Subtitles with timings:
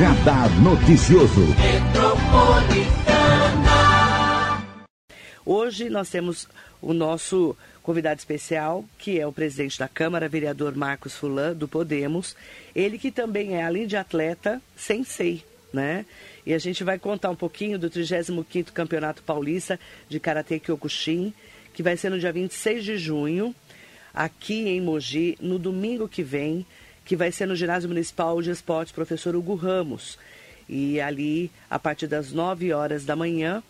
[0.00, 1.42] Radar Noticioso.
[5.44, 6.48] Hoje nós temos
[6.80, 12.34] o nosso convidado especial, que é o presidente da Câmara, vereador Marcos Fulan, do Podemos.
[12.74, 16.06] Ele que também é, além de atleta, sensei, né?
[16.46, 21.34] E a gente vai contar um pouquinho do 35º Campeonato Paulista de Karatê Kyokushin,
[21.74, 23.54] que vai ser no dia 26 de junho,
[24.14, 26.64] aqui em Mogi, no domingo que vem,
[27.10, 30.16] que vai ser no Ginásio Municipal de Esportes Professor Hugo Ramos.
[30.68, 33.64] E ali, a partir das 9 horas da manhã,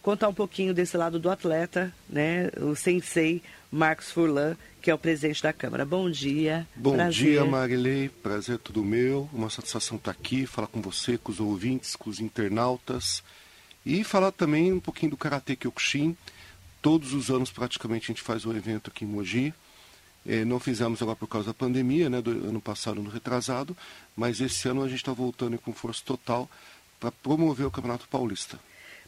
[0.00, 2.48] contar um pouquinho desse lado do atleta, né?
[2.58, 5.84] O sensei Marcos Furlan, que é o presidente da Câmara.
[5.84, 6.66] Bom dia.
[6.74, 7.32] Bom prazer.
[7.32, 8.08] dia, Marilei.
[8.08, 9.28] Prazer é tudo meu.
[9.30, 13.22] Uma satisfação estar aqui, falar com você, com os ouvintes, com os internautas.
[13.84, 16.16] E falar também um pouquinho do Karatê Kyokushin.
[16.80, 19.52] Todos os anos, praticamente, a gente faz um evento aqui em Mogi.
[20.26, 23.76] É, não fizemos agora por causa da pandemia, né, do ano passado, no retrasado,
[24.16, 26.50] mas esse ano a gente está voltando com força total
[26.98, 28.58] para promover o Campeonato Paulista.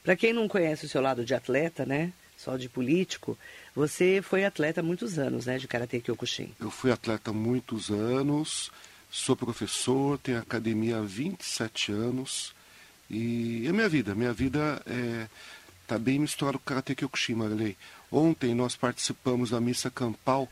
[0.03, 3.37] Para quem não conhece o seu lado de atleta, né, só de político,
[3.75, 6.55] você foi atleta há muitos anos, né, de Karatê Kyokushin.
[6.61, 8.71] Eu fui atleta há muitos anos,
[9.11, 12.55] sou professor, tenho academia há 27 anos
[13.11, 14.15] e é minha vida.
[14.15, 15.29] Minha vida está é,
[15.87, 17.77] tá bem misturada com o Karatê Kyokushin, Marilei.
[18.11, 20.49] Ontem nós participamos da missa campal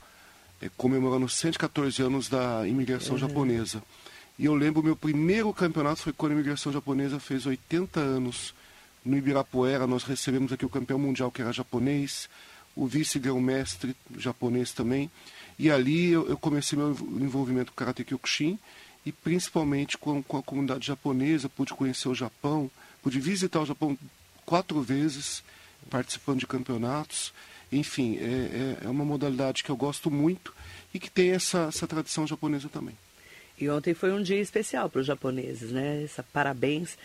[0.60, 3.18] é, comemorando 114 anos da imigração uhum.
[3.18, 3.82] japonesa.
[4.38, 8.54] E eu lembro meu primeiro campeonato foi quando a imigração japonesa fez 80 anos.
[9.04, 12.28] No Ibirapuera nós recebemos aqui o campeão mundial que era japonês,
[12.74, 15.10] o vice-grão-mestre japonês também.
[15.58, 18.58] E ali eu, eu comecei meu envolvimento com Karate Kyokushin
[19.06, 22.70] e principalmente com, com a comunidade japonesa, pude conhecer o Japão,
[23.02, 23.96] pude visitar o Japão
[24.44, 25.42] quatro vezes,
[25.88, 27.32] participando de campeonatos.
[27.70, 30.54] Enfim, é, é, é uma modalidade que eu gosto muito
[30.94, 32.96] e que tem essa, essa tradição japonesa também.
[33.58, 36.04] E ontem foi um dia especial para os japoneses, né?
[36.04, 36.96] Essa, parabéns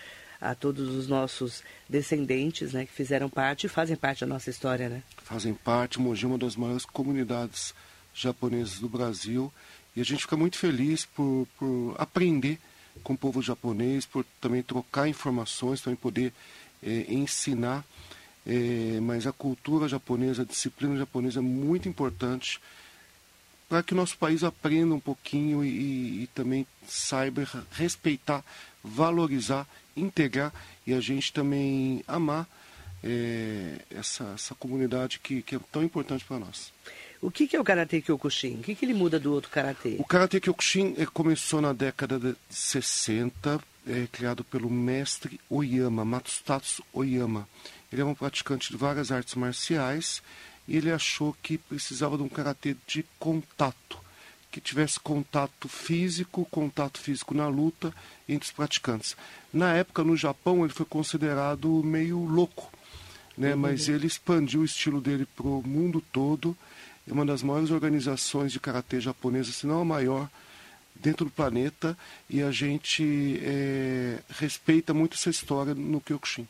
[0.42, 4.90] a todos os nossos descendentes, né, que fizeram parte e fazem parte da nossa história,
[4.90, 5.04] né?
[5.24, 7.76] Fazem parte, Mogi é uma das maiores comunidades
[8.14, 9.54] japonesas do Brasil
[9.96, 12.58] e a gente fica muito feliz por, por aprender
[13.04, 16.34] com o povo japonês, por também trocar informações, também poder
[16.82, 17.86] é, ensinar
[18.46, 22.60] é, mas a cultura japonesa, a disciplina japonesa é muito importante
[23.70, 28.44] para que o nosso país aprenda um pouquinho e, e, também saiba respeitar,
[28.84, 29.66] valorizar,
[29.96, 30.52] integrar
[30.86, 32.48] e a gente também amar
[33.02, 36.74] é, essa, essa comunidade que, que é tão importante para nós.
[37.22, 38.56] O que, que, é o Karate Kyokushin?
[38.56, 39.96] O que, que ele muda do outro Karatê?
[40.00, 46.84] O Karate Kyokushin é, começou na década de 60, é criado pelo mestre Oyama, Matsutatsu
[46.92, 47.48] Oyama.
[47.92, 50.22] Ele é um praticante de várias artes marciais
[50.68, 53.98] e ele achou que precisava de um karatê de contato,
[54.52, 57.94] que tivesse contato físico, contato físico na luta
[58.28, 59.16] entre os praticantes.
[59.54, 62.72] Na época, no Japão, ele foi considerado meio louco,
[63.38, 63.54] né?
[63.54, 63.60] Uhum.
[63.60, 66.56] mas ele expandiu o estilo dele para o mundo todo.
[67.08, 70.30] É uma das maiores organizações de karatê japonesa, se não a maior,
[70.96, 71.98] dentro do planeta,
[72.30, 76.48] e a gente é, respeita muito essa história no Kyokushin.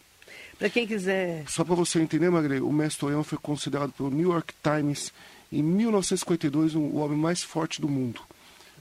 [0.61, 1.43] Para quem quiser.
[1.47, 5.11] Só para você entender, Magre, o mestre Oyama foi considerado pelo New York Times
[5.51, 8.21] em 1952 o homem mais forte do mundo.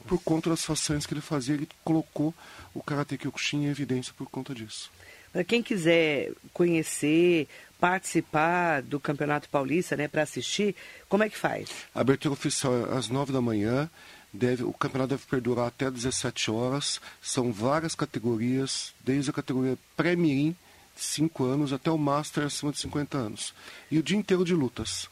[0.07, 2.35] Por conta das façanhas que ele fazia, ele colocou
[2.75, 4.91] o Karate Kyokushin em evidência por conta disso.
[5.33, 7.49] Para quem quiser conhecer,
[7.81, 10.77] participar do Campeonato Paulista, né, para assistir,
[11.09, 11.71] como é que faz?
[11.95, 13.89] A abertura oficial é às 9 da manhã.
[14.31, 17.01] Deve, o campeonato deve perdurar até 17 horas.
[17.23, 20.55] São várias categorias, desde a categoria pré-mirim,
[21.03, 23.55] 5 anos até o Master acima de 50 anos.
[23.91, 25.09] E o dia inteiro de lutas.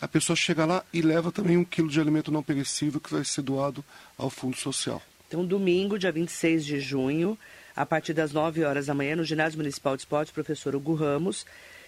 [0.00, 3.24] A pessoa chega lá e leva também um quilo de alimento não perecível que vai
[3.24, 3.84] ser doado
[4.16, 5.02] ao Fundo Social.
[5.28, 7.38] Então, domingo, dia 26 de junho,
[7.76, 11.46] a partir das 9 horas da manhã, no Ginásio Municipal de Esportes, professor Hugo Ramos,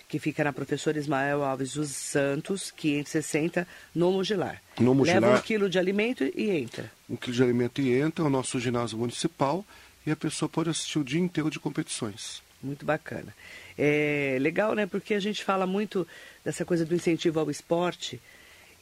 [0.08, 4.62] que fica na professora Ismael Alves dos Santos, 560, no Mugilar.
[4.78, 5.22] No Mugilar.
[5.22, 6.92] Leva um quilo de alimento e entra.
[7.08, 9.64] Um quilo de alimento e entra, é o nosso ginásio municipal,
[10.06, 12.42] e a pessoa pode assistir o dia inteiro de competições.
[12.62, 13.34] Muito bacana.
[13.76, 14.86] É legal, né?
[14.86, 16.06] Porque a gente fala muito
[16.44, 18.20] dessa coisa do incentivo ao esporte.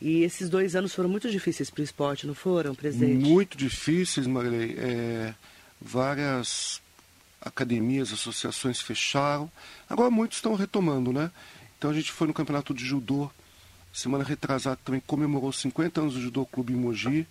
[0.00, 3.29] E esses dois anos foram muito difíceis para o esporte, não foram, presidente?
[3.29, 4.77] Muito difíceis, Marilei.
[4.79, 5.35] É,
[5.81, 6.81] várias
[7.41, 9.50] academias, associações fecharam.
[9.88, 11.31] Agora muitos estão retomando, né?
[11.79, 13.31] Então a gente foi no campeonato de judô.
[13.93, 17.26] Semana retrasada também comemorou 50 anos do Judô Clube Mogi.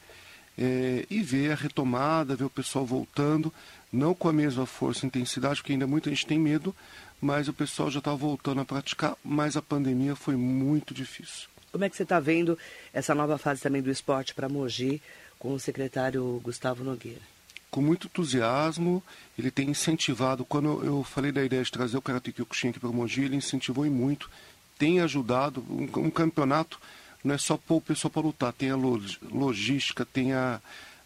[0.62, 3.54] É, e ver a retomada, ver o pessoal voltando
[3.92, 6.76] não com a mesma força e intensidade, porque ainda muita gente tem medo,
[7.22, 11.48] mas o pessoal já está voltando a praticar, mas a pandemia foi muito difícil.
[11.72, 12.58] Como é que você está vendo
[12.94, 15.02] essa nova fase também do esporte para Mogi
[15.38, 17.22] com o secretário Gustavo Nogueira?
[17.70, 19.04] com muito entusiasmo,
[19.38, 22.90] ele tem incentivado, quando eu falei da ideia de trazer o Karate Kyokushin aqui para
[22.90, 24.30] Mogi, ele incentivou e muito,
[24.78, 26.80] tem ajudado, um, um campeonato
[27.24, 30.62] não é só pôr o pessoal para lutar, tem a logística, tem a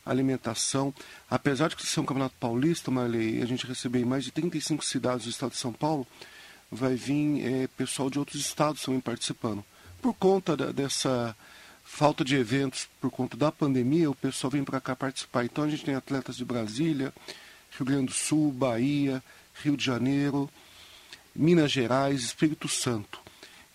[0.05, 0.93] alimentação.
[1.29, 5.29] Apesar de ser um campeonato paulista, Marley, a gente receber mais de 35 cidades do
[5.29, 6.05] estado de São Paulo,
[6.71, 9.63] vai vir é, pessoal de outros estados também participando.
[10.01, 11.35] Por conta da, dessa
[11.83, 15.45] falta de eventos, por conta da pandemia, o pessoal vem para cá participar.
[15.45, 17.13] Então a gente tem atletas de Brasília,
[17.77, 19.23] Rio Grande do Sul, Bahia,
[19.63, 20.49] Rio de Janeiro,
[21.35, 23.19] Minas Gerais, Espírito Santo.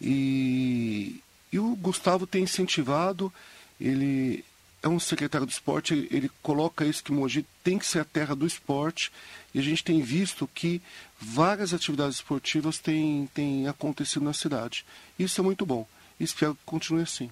[0.00, 1.20] E,
[1.52, 3.32] e o Gustavo tem incentivado,
[3.80, 4.44] ele
[4.82, 8.04] é um secretário do esporte, ele, ele, coloca isso que Mogi tem que ser a
[8.04, 9.10] terra do esporte,
[9.54, 10.80] e a gente tem visto que
[11.18, 14.84] várias atividades esportivas têm, têm acontecido na cidade.
[15.18, 15.86] Isso é muito bom.
[16.20, 17.30] Espero que continue assim.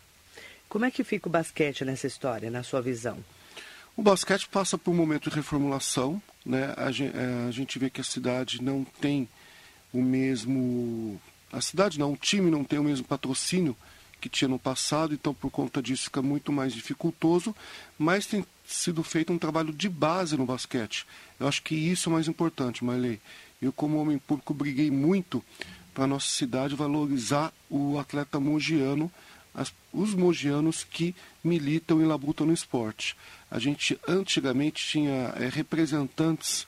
[0.68, 3.22] Como é que fica o basquete nessa história, na sua visão?
[3.96, 6.20] O basquete passa por um momento de reformulação.
[6.44, 6.74] Né?
[6.76, 9.28] A, gente, é, a gente vê que a cidade não tem
[9.92, 11.20] o mesmo.
[11.52, 13.76] A cidade não, o time não tem o mesmo patrocínio
[14.20, 17.54] que tinha no passado, então por conta disso fica muito mais dificultoso,
[17.98, 21.06] mas tem sido feito um trabalho de base no basquete.
[21.38, 23.20] Eu acho que isso é mais importante, Marley.
[23.60, 25.42] Eu, como homem público, briguei muito
[25.94, 29.10] para a nossa cidade valorizar o atleta mogiano,
[29.54, 33.16] as, os mogianos que militam e labutam no esporte.
[33.50, 36.66] A gente antigamente tinha é, representantes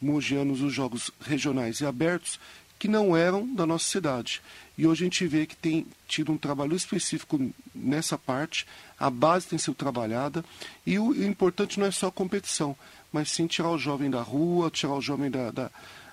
[0.00, 2.40] mogianos nos jogos regionais e abertos
[2.84, 4.42] que não eram da nossa cidade.
[4.76, 8.66] E hoje a gente vê que tem tido um trabalho específico nessa parte,
[9.00, 10.44] a base tem sido trabalhada,
[10.84, 12.76] e o, importante não é só a competição,
[13.10, 15.70] mas sim tirar o jovem da rua, tirar o jovem da, da,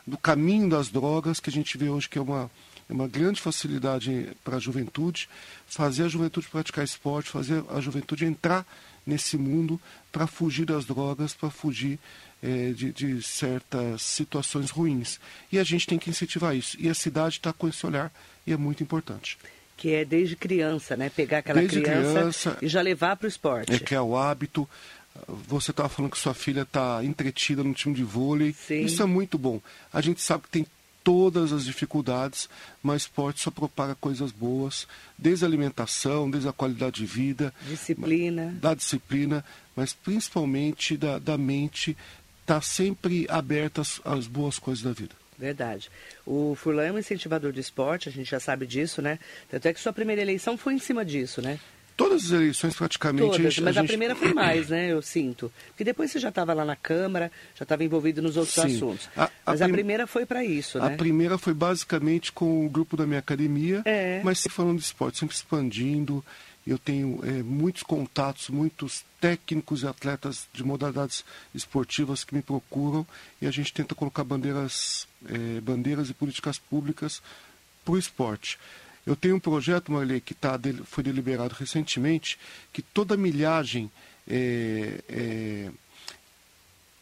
[0.07, 2.49] do caminho das drogas, que a gente vê hoje que é uma,
[2.89, 5.27] é uma grande facilidade para a juventude,
[5.67, 8.65] fazer a juventude praticar esporte, fazer a juventude entrar
[9.05, 9.79] nesse mundo
[10.11, 11.99] para fugir das drogas, para fugir
[12.41, 15.19] é, de, de, certas situações ruins.
[15.51, 16.75] E a gente tem que incentivar isso.
[16.79, 18.11] E a cidade está com esse olhar
[18.45, 19.37] e é muito importante.
[19.77, 21.09] Que é desde criança, né?
[21.09, 23.73] Pegar aquela criança, criança e já levar para o esporte.
[23.73, 24.69] É que é o hábito.
[25.47, 28.53] Você estava falando que sua filha está entretida no time de vôlei.
[28.53, 28.81] Sim.
[28.81, 29.59] Isso é muito bom.
[29.91, 30.65] A gente sabe que tem
[31.03, 32.49] todas as dificuldades,
[32.81, 34.87] mas esporte só propaga coisas boas,
[35.17, 37.53] desde a alimentação, desde a qualidade de vida.
[37.67, 38.55] Disciplina.
[38.59, 39.43] Da disciplina,
[39.75, 41.97] mas principalmente da, da mente
[42.41, 45.15] estar tá sempre aberta às, às boas coisas da vida.
[45.37, 45.89] Verdade.
[46.23, 49.17] O Furlan é um incentivador de esporte, a gente já sabe disso, né?
[49.49, 51.59] Tanto é que sua primeira eleição foi em cima disso, né?
[51.95, 53.31] Todas as eleições praticamente.
[53.31, 54.91] Todas, a gente, mas a, a, primeira foi mais, né?
[54.91, 55.51] Eu sinto.
[55.67, 58.75] Porque depois você já estava lá na Câmara, já estava envolvido nos outros Sim.
[58.75, 59.09] assuntos.
[59.15, 59.73] A, a mas a, prim...
[59.73, 60.93] primeira foi para isso, né?
[60.93, 64.21] A primeira foi basicamente com o grupo da minha academia, é.
[64.23, 66.23] mas sempre falando de esporte, sempre expandindo.
[66.65, 73.05] Eu tenho é, muitos contatos, muitos técnicos e atletas de modalidades esportivas que me procuram
[73.41, 77.21] e a gente tenta colocar bandeiras, é, bandeiras e políticas públicas
[77.83, 78.59] para o esporte.
[79.05, 82.37] Eu tenho um projeto, Marley, que tá, foi deliberado recentemente,
[82.71, 83.91] que toda milhagem
[84.27, 85.71] é, é,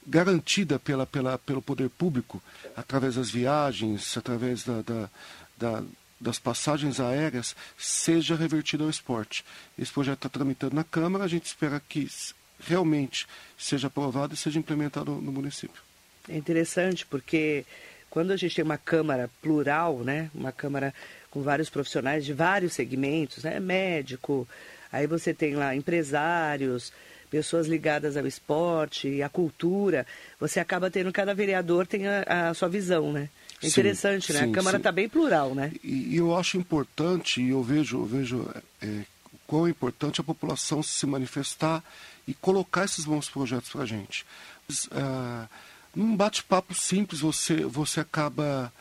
[0.07, 2.41] garantida pela, pela, pelo poder público,
[2.75, 5.09] através das viagens, através da, da,
[5.57, 5.83] da
[6.19, 9.45] das passagens aéreas seja revertido ao esporte.
[9.77, 12.09] Esse projeto está tramitando na Câmara, a gente espera que
[12.59, 13.25] realmente
[13.57, 15.81] seja aprovado e seja implementado no município.
[16.27, 17.65] É interessante porque
[18.09, 20.93] quando a gente tem uma Câmara plural, né, uma Câmara
[21.29, 24.47] com vários profissionais de vários segmentos, né, médico,
[24.91, 26.91] aí você tem lá empresários,
[27.29, 30.05] pessoas ligadas ao esporte, à cultura,
[30.39, 33.29] você acaba tendo, cada vereador tem a, a sua visão, né?
[33.61, 34.39] É interessante, sim, né?
[34.45, 35.71] Sim, a Câmara está bem plural, né?
[35.83, 38.49] E, e, eu acho importante, e eu vejo, eu vejo
[38.81, 39.03] é,
[39.45, 41.83] quão é importante a população se manifestar
[42.27, 44.25] e colocar esses bons projetos para a gente.
[44.91, 45.47] É,
[45.95, 48.71] num bate-papo simples, você, você acaba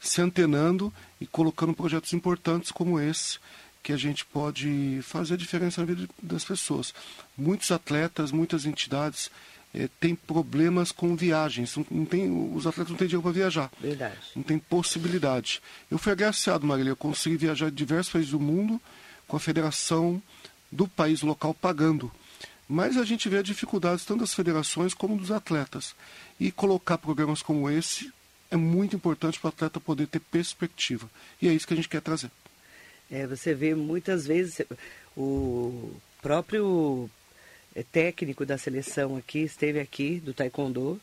[0.00, 3.38] se antenando e colocando projetos importantes como esse,
[3.82, 6.94] que a gente pode fazer a diferença na vida das pessoas.
[7.36, 9.30] Muitos atletas, muitas entidades
[9.74, 11.76] é, tem problemas com viagens.
[11.76, 13.70] Não, não, tem, os atletas não têm dinheiro para viajar.
[13.78, 14.16] Verdade.
[14.36, 15.60] Não tem possibilidade.
[15.90, 16.90] Eu fui agraciado, Marília.
[16.90, 18.80] Eu consegui viajar em diversos países do mundo
[19.26, 20.22] com a federação
[20.70, 22.10] do país local pagando.
[22.68, 25.94] Mas a gente vê dificuldades tanto das federações como dos atletas.
[26.40, 28.12] E colocar programas como esse
[28.50, 31.10] é muito importante para o atleta poder ter perspectiva.
[31.40, 32.30] E é isso que a gente quer trazer.
[33.10, 34.62] É, você vê muitas vezes
[35.16, 35.92] o
[36.22, 37.10] próprio
[37.74, 41.00] é, técnico da seleção aqui, esteve aqui, do Taekwondo,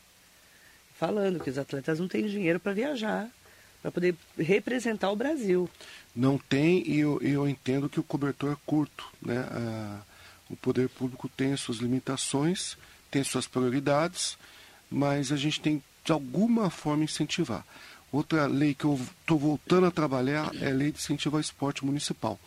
[0.98, 3.28] falando que os atletas não têm dinheiro para viajar,
[3.80, 5.68] para poder representar o Brasil.
[6.14, 9.06] Não tem, e eu, eu entendo que o cobertor é curto.
[9.20, 9.44] Né?
[10.52, 12.76] O poder público tem suas limitações,
[13.10, 14.36] tem suas prioridades,
[14.90, 17.64] mas a gente tem de alguma forma incentivar.
[18.12, 21.84] Outra lei que eu estou voltando a trabalhar é a lei de incentivo ao esporte
[21.84, 22.38] municipal.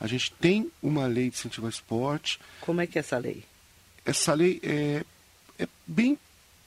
[0.00, 2.38] A gente tem uma lei de incentivo ao esporte.
[2.60, 3.42] Como é que é essa lei?
[4.04, 5.04] Essa lei é,
[5.58, 6.16] é bem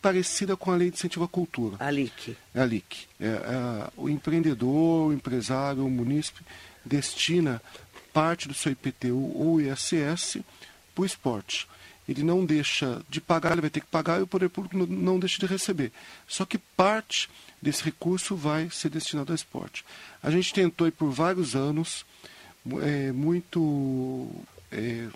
[0.02, 1.78] parecida com a lei de incentivo à cultura.
[1.80, 2.36] A LIC.
[2.54, 3.08] É a LIC.
[3.18, 6.44] É, é, o empreendedor, o empresário, o munícipe
[6.84, 7.62] destina
[8.12, 10.40] parte do seu IPTU ou ISS
[10.94, 11.68] para o esporte.
[12.08, 15.20] Ele não deixa de pagar, ele vai ter que pagar e o poder público não,
[15.20, 15.92] deixa de receber.
[16.28, 17.30] Só que parte
[17.62, 19.86] desse recurso vai ser destinado ao esporte.
[20.22, 22.06] A gente tentou e por vários anos,
[22.82, 24.30] é, muito
[24.72, 25.08] é,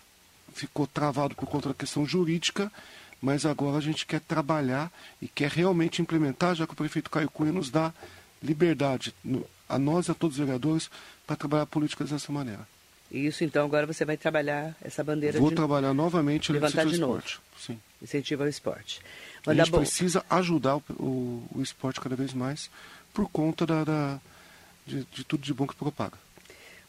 [0.54, 2.72] ficou travado por conta da questão jurídica,
[3.22, 4.92] mas agora a gente quer trabalhar
[5.22, 7.94] e quer realmente implementar, já que o prefeito Caio Cunha nos dá
[8.42, 9.14] liberdade,
[9.68, 10.90] a nós e a todos os vereadores,
[11.26, 12.68] para trabalhar políticas dessa maneira.
[13.16, 15.56] Isso, então, agora você vai trabalhar essa bandeira Vou de...
[15.56, 17.40] trabalhar novamente o incentivo ao esporte.
[17.58, 17.80] Sim.
[18.02, 19.00] Incentivo ao esporte.
[19.48, 19.80] Manda a gente bom.
[19.80, 22.70] precisa ajudar o, o, o, esporte cada vez mais
[23.14, 24.20] por conta da, da
[24.86, 26.18] de, de tudo de bom que propaga.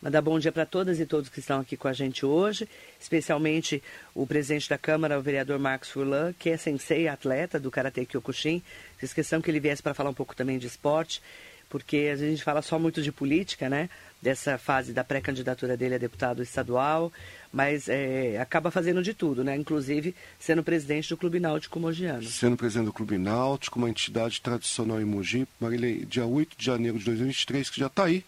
[0.03, 2.69] Mandar bom dia para todas e todos que estão aqui com a gente hoje,
[3.01, 3.81] especialmente
[4.13, 8.63] o presidente da Câmara, o vereador Marcos Furlan, que é sensei atleta do Karatê Kyokushin.
[8.99, 11.23] Fiz questão que ele viesse para falar um pouco também de esporte,
[11.69, 13.89] porque a gente fala só muito de política, né?
[14.21, 17.13] Dessa fase da pré-candidatura dele a deputado estadual,
[17.53, 19.57] mas é, acaba fazendo de tudo, né?
[19.57, 22.23] Inclusive sendo presidente do Clube Náutico Mogiano.
[22.25, 26.99] Sendo presidente do Clube Náutico, uma entidade tradicional em Mogi, Marília, dia 8 de janeiro
[26.99, 28.25] de 2023, que já está aí,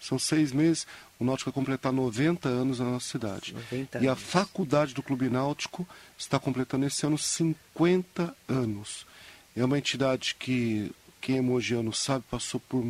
[0.00, 0.86] são seis meses,
[1.18, 3.54] o Náutico vai completar 90 anos na nossa cidade.
[4.00, 5.86] e a faculdade do Clube Náutico
[6.18, 9.06] está completando esse ano 50 anos.
[9.54, 10.90] É uma entidade que,
[11.22, 12.84] quem é mogiano sabe, passou por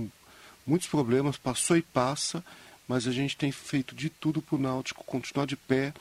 [0.67, 2.43] muitos problemas, passou e passa,
[2.89, 5.93] mas a gente tem feito de tudo para o Náutico continuar de pé,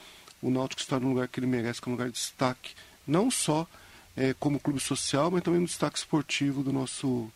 [0.42, 2.74] o Náutico está no lugar que ele merece, que é um lugar de destaque,
[3.06, 3.68] não só
[4.16, 7.30] é, como clube social, mas também no destaque esportivo do nosso,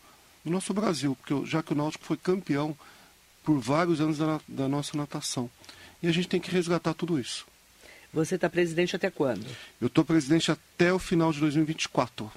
[0.43, 2.75] do nosso Brasil, porque já que o Náutico foi campeão
[3.43, 5.49] por vários anos da, da nossa natação.
[6.01, 7.45] E a gente tem que resgatar tudo isso.
[8.13, 9.45] Você está presidente até quando?
[9.79, 12.31] Eu estou presidente até o final de 2024.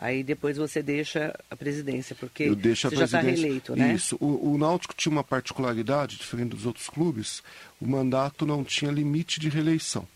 [0.00, 3.92] Aí depois você deixa a presidência, porque você já está reeleito, né?
[3.92, 4.16] Isso.
[4.20, 7.42] O, o, Náutico tinha uma particularidade, diferente dos outros clubes,
[7.80, 10.06] o mandato não tinha limite de reeleição.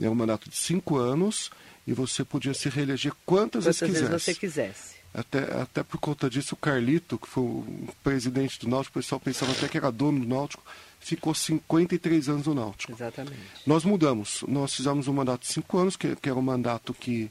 [0.00, 1.50] É um mandato de cinco anos
[1.86, 4.96] e você podia se reeleger quantas, quantas vezes, vezes você quisesse.
[5.14, 9.18] Até, até por conta disso, o Carlito, que foi o presidente do Náutico, o pessoal
[9.18, 10.62] pensava até que era dono do Náutico,
[11.00, 12.92] ficou 53 anos no Náutico.
[12.92, 13.38] Exatamente.
[13.66, 14.44] Nós mudamos.
[14.46, 17.30] Nós fizemos um mandato de cinco anos, que, que era um mandato que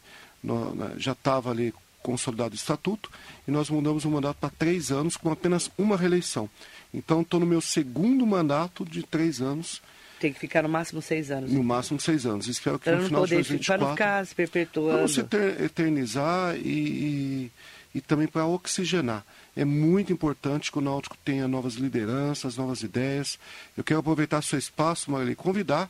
[0.98, 3.10] já estava ali consolidado o estatuto,
[3.48, 6.48] e nós mudamos o mandato para três anos com apenas uma reeleição.
[6.94, 9.82] Então, estou no meu segundo mandato de três anos.
[10.20, 11.50] Tem que ficar no máximo seis anos.
[11.50, 11.64] No então.
[11.66, 12.48] máximo seis anos.
[12.48, 13.80] Espero que pra no final poder, de 2024...
[13.80, 15.14] Para não ficar se perpetuando.
[15.14, 17.52] Para ter, eternizar e, e
[17.96, 19.26] e também para oxigenar.
[19.56, 23.40] É muito importante que o Náutico tenha novas lideranças, novas ideias.
[23.78, 25.90] Eu quero aproveitar seu espaço, Marília, e convidar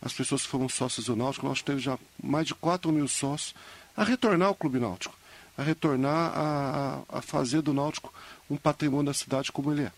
[0.00, 3.54] as pessoas que foram sócias do Náutico, nós temos já mais de 4 mil sócios,
[3.96, 5.16] a retornar ao Clube Náutico,
[5.56, 8.12] a retornar a, a fazer do Náutico
[8.50, 9.92] um patrimônio da cidade como ele é.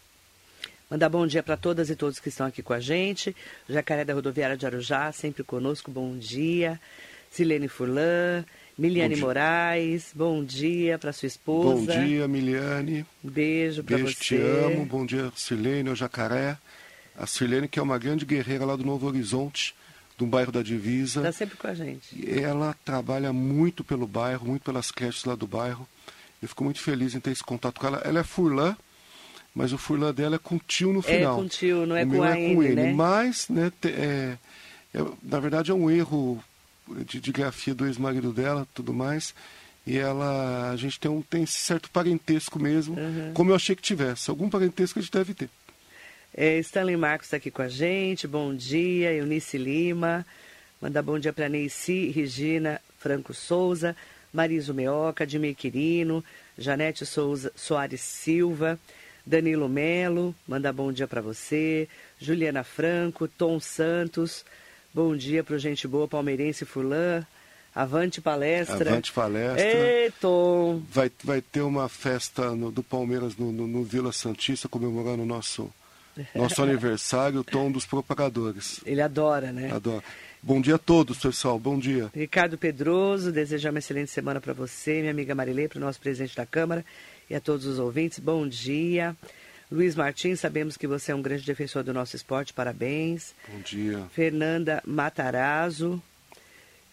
[0.88, 3.34] Mandar bom dia para todas e todos que estão aqui com a gente.
[3.68, 6.80] Jacaré da Rodoviária de Arujá, sempre conosco, bom dia.
[7.28, 8.44] Silene Furlan,
[8.78, 11.92] Miliane Moraes, bom dia para sua esposa.
[11.92, 13.04] Bom dia, Miliane.
[13.22, 14.14] Beijo para você.
[14.14, 14.86] Te amo.
[14.86, 16.56] Bom dia, Silene, o Jacaré.
[17.18, 19.74] A Silene, que é uma grande guerreira lá do Novo Horizonte,
[20.16, 21.20] do bairro da Divisa.
[21.20, 22.24] Está sempre com a gente.
[22.28, 25.86] Ela trabalha muito pelo bairro, muito pelas creches lá do bairro.
[26.40, 27.98] Eu fico muito feliz em ter esse contato com ela.
[28.04, 28.76] Ela é furlã,
[29.54, 31.38] mas o furlã dela é com tio no final.
[31.38, 32.92] É com tio, não é o com a é com N, N, né?
[32.92, 34.36] Mas, né, é,
[34.94, 36.42] é, na verdade, é um erro
[37.06, 39.34] de, de grafia do ex-marido dela, tudo mais.
[39.86, 43.32] E ela, a gente tem, um, tem esse certo parentesco mesmo, uhum.
[43.32, 44.30] como eu achei que tivesse.
[44.30, 45.48] Algum parentesco a gente deve ter.
[46.36, 49.12] É, Stanley Marcos está aqui com a gente, bom dia.
[49.12, 50.26] Eunice Lima,
[50.80, 53.96] mandar bom dia para Neici, Regina Franco Souza,
[54.32, 56.22] Mariso Meoca, Admir Quirino,
[56.58, 58.78] Janete Souza, Soares Silva,
[59.24, 61.88] Danilo Melo, mandar bom dia para você,
[62.20, 64.44] Juliana Franco, Tom Santos,
[64.96, 67.22] Bom dia para o gente boa palmeirense Fulã.
[67.74, 68.92] Avante palestra.
[68.92, 69.62] Avante palestra.
[69.62, 70.80] Ei, Tom.
[70.90, 75.26] Vai, vai ter uma festa no, do Palmeiras no, no, no, Vila Santista, comemorando o
[75.26, 75.70] nosso,
[76.34, 78.80] nosso aniversário, o Tom dos propagadores.
[78.84, 79.70] Ele adora, né?
[79.72, 80.02] Adora.
[80.42, 81.58] Bom dia a todos, pessoal.
[81.58, 82.10] Bom dia.
[82.14, 86.36] Ricardo Pedroso, desejar uma excelente semana para você, minha amiga Marilei, para o nosso presidente
[86.36, 86.84] da Câmara
[87.28, 88.18] e a todos os ouvintes.
[88.18, 89.16] Bom dia.
[89.70, 93.34] Luiz Martins, sabemos que você é um grande defensor do nosso esporte, parabéns.
[93.48, 94.04] Bom dia.
[94.12, 96.00] Fernanda Matarazzo.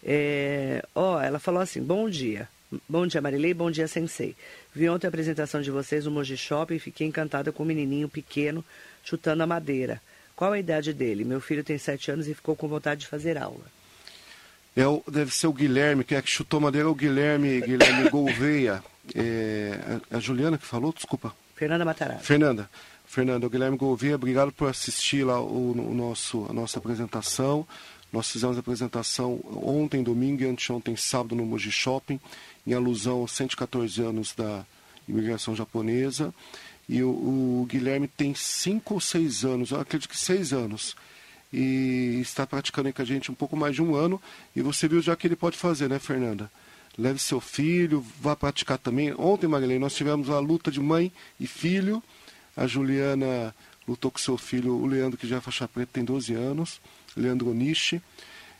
[0.02, 2.48] É, ó, ela falou assim: bom dia.
[2.88, 3.54] Bom dia, Marilei.
[3.54, 4.34] Bom dia, Sensei.
[4.74, 8.08] Vi ontem a apresentação de vocês no Moji Shopping e fiquei encantada com um menininho
[8.08, 8.64] pequeno
[9.04, 10.00] chutando a madeira.
[10.34, 11.24] Qual a idade dele?
[11.24, 13.64] Meu filho tem sete anos e ficou com vontade de fazer aula.
[14.76, 18.08] É o, deve ser o Guilherme, que é que chutou madeira, é o Guilherme, Guilherme
[18.10, 18.82] Gouveia.
[19.14, 21.34] É, a, a Juliana que falou, desculpa.
[21.54, 22.24] Fernanda Matarazzo.
[22.24, 22.68] Fernanda.
[23.06, 27.64] Fernanda, o Guilherme Gouveia, obrigado por assistir lá o, o, nosso, a nossa apresentação.
[28.12, 32.18] Nós fizemos a apresentação ontem, domingo e anteontem, sábado, no Moji Shopping,
[32.66, 34.64] em alusão aos 114 anos da
[35.08, 36.34] imigração japonesa.
[36.88, 40.94] E o, o Guilherme tem cinco ou seis anos, eu acredito que seis anos
[41.54, 44.20] e está praticando com a gente um pouco mais de um ano.
[44.56, 46.50] E você viu já que ele pode fazer, né, Fernanda?
[46.98, 49.14] Leve seu filho, vá praticar também.
[49.16, 52.02] Ontem, Marilene, nós tivemos a luta de mãe e filho.
[52.56, 53.54] A Juliana
[53.86, 56.80] lutou com seu filho, o Leandro, que já é faixa preta, tem 12 anos,
[57.16, 58.02] Leandro Onishi.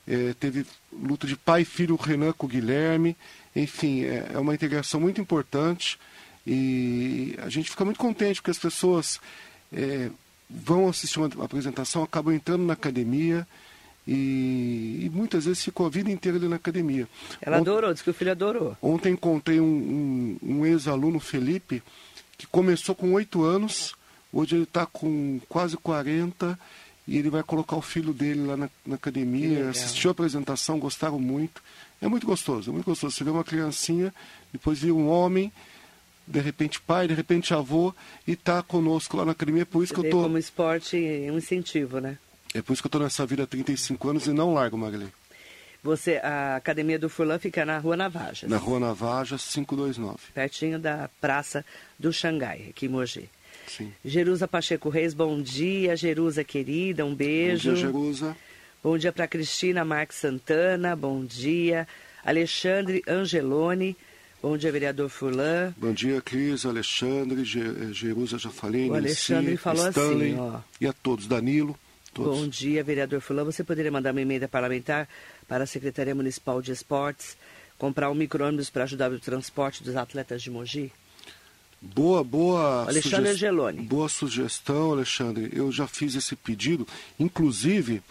[0.07, 3.17] É, teve luta de pai e filho, Renan com o Guilherme.
[3.55, 5.99] Enfim, é, é uma integração muito importante.
[6.47, 9.21] E a gente fica muito contente porque as pessoas
[9.73, 10.11] é,
[10.49, 13.47] vão assistir uma apresentação, acabam entrando na academia
[14.07, 17.09] e, e, muitas vezes ficam a vida inteira ali na academia.
[17.41, 17.63] Ela Ont...
[17.63, 18.77] adorou, disse que o filho adorou.
[18.83, 21.83] Ontem encontrei um, um, um ex-aluno, Felipe,
[22.37, 23.95] que começou com oito anos,
[24.31, 26.59] hoje ele está com quase 40
[27.07, 31.19] e ele vai colocar o filho dele lá na, na academia, assistiu a apresentação, gostaram
[31.19, 31.63] muito.
[32.01, 33.15] É muito gostoso, é muito gostoso.
[33.15, 34.13] Você vê uma criancinha,
[34.53, 35.53] depois vira um homem
[36.27, 37.95] de repente pai, de repente avô,
[38.27, 39.63] e está conosco lá na academia.
[39.63, 40.23] É por isso Você que eu tô.
[40.23, 40.97] Como esporte,
[41.31, 42.19] um incentivo, né?
[42.55, 45.09] É por isso que eu estou nessa vida há 35 anos e não largo, Magali.
[45.83, 48.49] Você, a academia do Furlan fica na Rua Navajas.
[48.49, 50.19] Na Rua Navajas, 529.
[50.33, 51.65] Pertinho da Praça
[51.99, 53.29] do Xangai, aqui em Mogi.
[53.66, 53.92] Sim.
[54.04, 55.97] Jerusa Pacheco Reis, bom dia.
[55.97, 57.71] Jerusa querida, um beijo.
[57.71, 58.37] Bom dia, Jerusa.
[58.83, 61.88] Bom dia para Cristina Marques Santana, bom dia.
[62.25, 63.96] Alexandre Angeloni,
[64.44, 65.72] Bom dia, vereador Furlan.
[65.79, 70.61] Bom dia, Cris, Alexandre, eh, Jerusa, já falei, O Alexandre falou Stanley, assim, ó.
[70.79, 71.74] E a todos, Danilo.
[72.12, 72.38] Todos.
[72.38, 73.44] Bom dia, vereador Furlan.
[73.44, 75.09] Você poderia mandar uma emenda parlamentar
[75.48, 77.38] para a Secretaria Municipal de Esportes
[77.79, 80.92] comprar um micro-ônibus para ajudar no transporte dos atletas de Mogi?
[81.94, 82.83] Boa, boa.
[82.83, 83.35] Alexandre sugest...
[83.35, 83.83] Angeloni.
[83.83, 85.51] Boa sugestão, Alexandre.
[85.53, 86.87] Eu já fiz esse pedido.
[87.18, 88.03] Inclusive,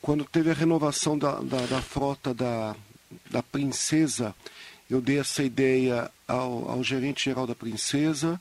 [0.00, 2.74] quando teve a renovação da, da, da frota da,
[3.30, 4.34] da Princesa
[4.90, 8.40] eu dei essa ideia ao, ao gerente geral da Princesa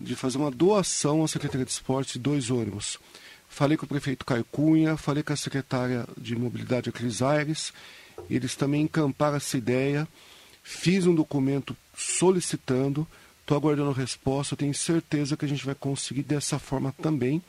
[0.00, 2.98] de fazer uma doação à Secretaria de Esporte de dois ônibus.
[3.48, 7.72] Falei com o prefeito Caio Cunha, falei com a secretária de Mobilidade, Cris Aires,
[8.30, 10.08] eles também encamparam essa ideia.
[10.62, 13.06] Fiz um documento solicitando,
[13.44, 17.42] estou aguardando a resposta, tenho certeza que a gente vai conseguir dessa forma também.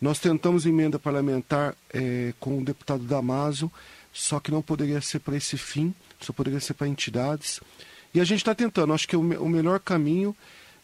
[0.00, 3.70] Nós tentamos emenda parlamentar é, com o deputado Damaso,
[4.12, 7.60] só que não poderia ser para esse fim só poderia ser para entidades.
[8.12, 10.34] E a gente está tentando, acho que o, o melhor caminho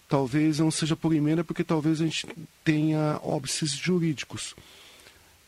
[0.09, 2.26] talvez não seja por emenda, porque talvez a gente
[2.62, 4.54] tenha óbices jurídicos.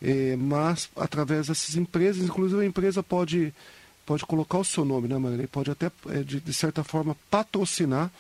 [0.02, 3.54] É, mas através dessas empresas, inclusive a empresa pode,
[4.04, 5.48] pode colocar o seu nome, né, Maria?
[5.48, 8.11] Pode até, é, de, de, certa forma, patrocinar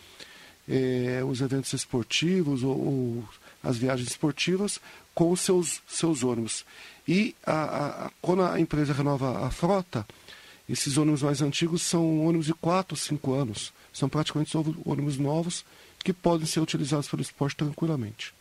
[0.68, 3.24] é, os eventos esportivos ou, ou,
[3.62, 4.80] as viagens esportivas
[5.14, 6.64] com os seus, seus ônibus.
[7.08, 10.06] E a, a, quando a empresa renova a frota,
[10.68, 13.72] esses ônibus mais antigos são ônibus de 4, 5 anos.
[13.92, 15.64] São praticamente ônibus novos
[16.04, 18.35] que podem ser utilizados pelo esporte tranquilamente.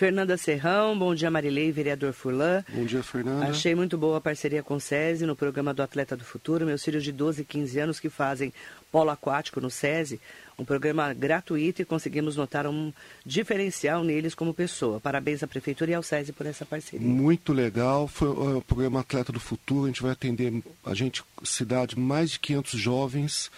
[0.00, 2.64] Fernanda Serrão, bom dia Marilei, vereador Furlan.
[2.70, 3.44] Bom dia, Fernanda.
[3.44, 6.64] Achei muito boa a parceria com o SESI no programa do Atleta do Futuro.
[6.64, 8.50] Meus filhos de 12 e 15 anos que fazem
[8.90, 10.18] polo aquático no SESI,
[10.58, 12.90] um programa gratuito e conseguimos notar um
[13.26, 14.98] diferencial neles como pessoa.
[14.98, 17.06] Parabéns à Prefeitura e ao SESI por essa parceria.
[17.06, 21.98] Muito legal, foi o programa Atleta do Futuro, a gente vai atender, a gente, cidade,
[21.98, 23.50] mais de 500 jovens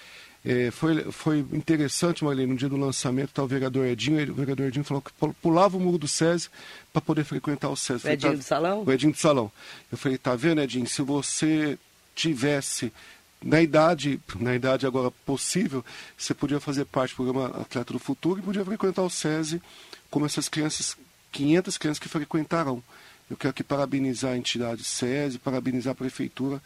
[0.45, 4.35] é, foi, foi interessante, Marlene, no dia do lançamento, tá o vereador Edinho, ele, o
[4.35, 6.49] vereador Edinho falou que pulava o muro do SESI
[6.93, 8.07] para poder frequentar o SESI.
[8.07, 8.85] O Edinho tá, do Salão?
[8.85, 9.53] O Edinho do Salão.
[9.91, 11.79] Eu falei, tá vendo, Edinho, se você
[12.15, 12.93] tivesse
[13.41, 15.85] na idade, na idade agora possível,
[16.17, 19.63] você podia fazer parte do programa Atleta do Futuro e podia frequentar o SESI
[20.11, 20.97] como essas crianças,
[21.31, 22.83] 500 crianças que frequentarão.
[23.31, 26.61] Eu quero aqui parabenizar a entidade SESI, parabenizar a prefeitura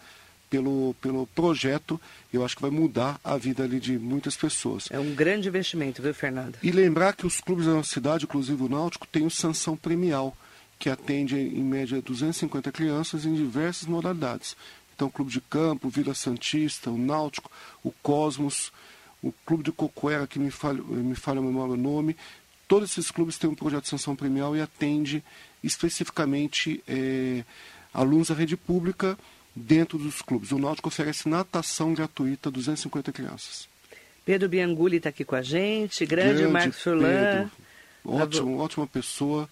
[0.49, 2.01] pelo, pelo projeto,
[2.33, 4.89] eu acho que vai mudar a vida ali de muitas pessoas.
[4.91, 6.57] É um grande investimento, viu, Fernando?
[6.63, 10.37] E lembrar que os clubes da nossa cidade, inclusive o Náutico, tem o sanção premial,
[10.79, 14.57] que atende em média 250 crianças em diversas modalidades.
[14.95, 17.51] Então, o Clube de Campo, Vila Santista, o Náutico,
[17.83, 18.73] o Cosmos,
[19.23, 22.17] o Clube de Cocoera, que me falha, me falha a memória o nome,
[22.69, 25.23] todos esses clubes têm um projeto de sanção premial e atende
[25.63, 27.45] especificamente é,
[27.93, 29.19] alunos da rede pública
[29.57, 30.53] dentro dos clubes.
[30.53, 33.67] O Náutico oferece natação gratuita a 250 crianças.
[34.25, 37.51] Pedro Bianguli está aqui com a gente, grande, grande Marcos Furlan.
[38.05, 39.49] Ótimo, ótima pessoa,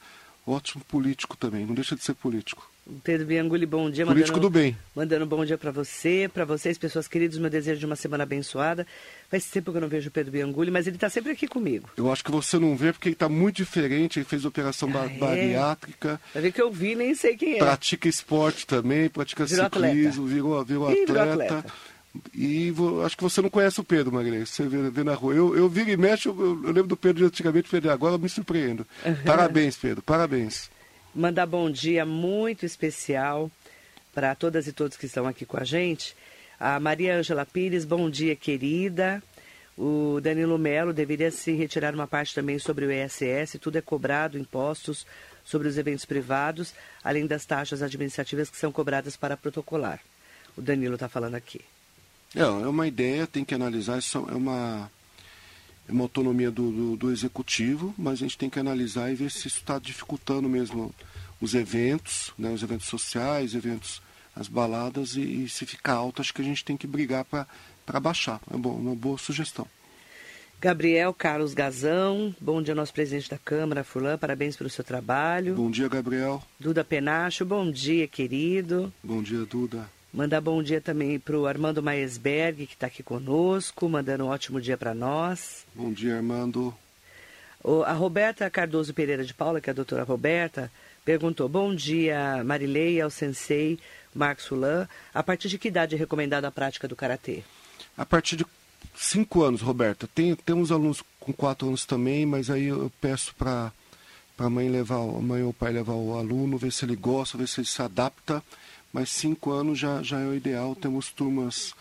[0.47, 2.71] ótimo político também, não deixa de ser político.
[3.03, 4.05] Pedro Bianguli, bom dia.
[4.05, 4.77] Político mandando, do bem.
[4.95, 8.25] Mandando um bom dia para você, para vocês, pessoas queridas, meu desejo de uma semana
[8.25, 8.87] abençoada.
[9.31, 11.89] Faz tempo que eu não vejo o Pedro Bianguli, mas ele está sempre aqui comigo.
[11.97, 15.07] Eu acho que você não vê porque ele está muito diferente, ele fez operação ah,
[15.07, 15.19] é?
[15.19, 16.21] bariátrica.
[16.35, 17.59] Vai ver que eu vi, nem sei quem é.
[17.59, 20.35] Pratica esporte também, pratica virou ciclismo, atleta.
[20.35, 21.13] virou, virou Ih, atleta.
[21.13, 21.73] Virou atleta.
[22.33, 24.51] E vou, acho que você não conhece o Pedro, Magalhães.
[24.51, 25.35] Você vê, vê, na rua.
[25.35, 28.19] Eu, eu viro e mexo, eu, eu, lembro do Pedro de antigamente, Pedro, agora eu
[28.19, 28.87] me surpreendo.
[29.25, 30.71] Parabéns, Pedro, parabéns.
[31.15, 33.49] Mandar bom dia muito especial
[34.13, 36.17] para todas e todos que estão aqui com a gente.
[36.59, 39.23] A Maria Ângela Pires, bom dia, querida.
[39.79, 44.37] O Danilo Melo deveria se retirar uma parte também sobre o ESS, tudo é cobrado,
[44.37, 45.07] impostos
[45.45, 50.01] sobre os eventos privados, além das taxas administrativas que são cobradas para protocolar.
[50.57, 51.61] O Danilo está falando aqui.
[52.35, 54.94] É, é uma ideia, tem que analisar, isso é uma, é
[55.89, 59.49] uma autonomia do, do, do executivo, mas a gente tem que analisar e ver se
[59.49, 60.95] isso está dificultando mesmo
[61.41, 64.01] os eventos, né, os eventos sociais, eventos,
[64.35, 68.01] as baladas, e, e se ficar alto, acho que a gente tem que brigar para
[68.01, 68.41] baixar.
[68.53, 69.67] É bom, uma boa sugestão.
[70.61, 75.55] Gabriel Carlos Gazão, bom dia, nosso presidente da Câmara, Fulano, parabéns pelo seu trabalho.
[75.55, 76.43] Bom dia, Gabriel.
[76.59, 78.91] Duda Penacho, bom dia, querido.
[79.03, 79.87] Bom dia, Duda.
[80.15, 84.61] Mandar bom dia também para o Armando Maesberg, que está aqui conosco, mandando um ótimo
[84.61, 85.67] dia para nós.
[85.75, 86.73] Bom dia, Armando.
[87.85, 90.71] A Roberta Cardoso Pereira de Paula, que é a doutora Roberta,
[91.05, 93.77] perguntou: Bom dia, Marilei, ao sensei
[94.15, 94.87] Marcos Sulan.
[95.13, 97.43] A partir de que idade é recomendada a prática do karatê?
[97.99, 98.47] A partir de
[98.95, 100.09] cinco anos, Roberta.
[100.15, 103.73] Tem, temos alunos com quatro anos também, mas aí eu peço para
[104.39, 107.37] a mãe levar, a mãe ou o pai levar o aluno, ver se ele gosta,
[107.37, 108.41] ver se ele se adapta
[108.95, 111.75] mas cinco anos já, já é o ideal, temos turmas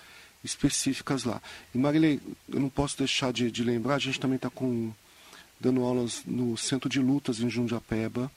[0.43, 1.39] específicas lá.
[1.73, 4.51] E Marilei, eu não posso deixar de, de lembrar, a gente também está
[5.59, 8.31] dando aulas no Centro de Lutas em Jundiapeba,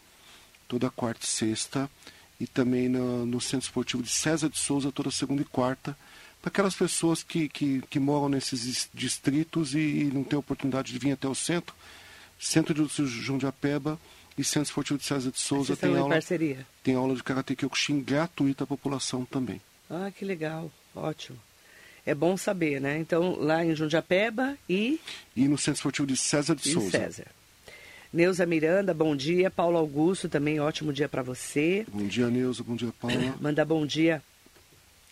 [0.69, 1.91] toda quarta e sexta,
[2.39, 5.97] e também no, no Centro Esportivo de César de Souza, toda segunda e quarta,
[6.43, 10.99] para aquelas pessoas que, que, que, moram nesses distritos e, e não têm oportunidade de
[10.99, 11.75] vir até o centro.
[12.39, 13.99] Centro de Jundiapeba,
[14.37, 16.67] e Centro Esportivo de César de Souza tem aula, parceria.
[16.83, 19.61] tem aula de Karate Kyokushin gratuita à população também.
[19.91, 21.39] Ah, que legal, ótimo.
[22.05, 22.99] É bom saber, né?
[22.99, 25.01] Então, lá em Jundiapeba e...
[25.35, 26.91] E no Centro Esportivo de César de e Souza.
[26.91, 27.27] César.
[28.13, 29.51] Neuza Miranda, bom dia.
[29.51, 31.85] Paulo Augusto, também ótimo dia para você.
[31.93, 32.63] Bom dia, Neuza.
[32.63, 33.35] Bom dia, Paula.
[33.41, 34.23] Manda bom dia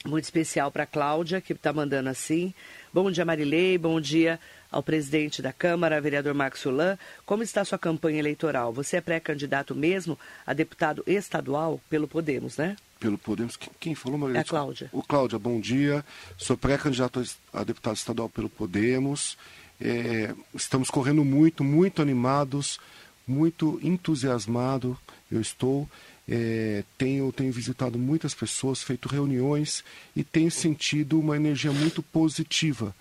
[0.06, 2.52] muito especial para Cláudia, que está mandando assim.
[2.92, 3.78] Bom dia, Marilei.
[3.78, 4.38] Bom dia
[4.70, 6.98] ao presidente da Câmara, vereador Marcos Solan.
[7.24, 8.70] Como está a sua campanha eleitoral?
[8.72, 12.76] Você é pré-candidato mesmo a deputado estadual pelo Podemos, né?
[13.00, 13.58] Pelo Podemos.
[13.80, 14.36] Quem falou, Maria?
[14.36, 14.90] É a Cláudia.
[14.92, 16.04] O Cláudia, bom dia.
[16.36, 19.38] Sou pré-candidato a deputado estadual pelo Podemos.
[19.80, 22.78] É, estamos correndo muito, muito animados,
[23.26, 24.98] muito entusiasmado.
[25.32, 25.88] Eu estou.
[26.26, 29.84] É, tenho, tenho visitado muitas pessoas, feito reuniões
[30.16, 32.94] e tenho sentido uma energia muito positiva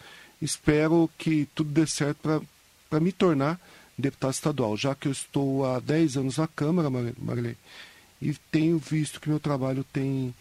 [0.44, 2.44] espero que tudo dê certo
[2.90, 3.60] para me tornar
[3.98, 7.56] deputado estadual, já que eu estou há 10 anos na Câmara, Marilei,
[8.22, 10.34] e tenho visto que meu trabalho tem,